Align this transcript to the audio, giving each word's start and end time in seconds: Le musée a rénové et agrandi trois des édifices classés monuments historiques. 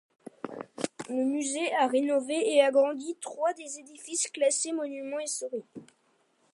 Le 1.09 1.23
musée 1.25 1.71
a 1.75 1.85
rénové 1.85 2.33
et 2.55 2.63
agrandi 2.63 3.15
trois 3.21 3.53
des 3.53 3.77
édifices 3.77 4.29
classés 4.29 4.71
monuments 4.71 5.19
historiques. 5.19 5.63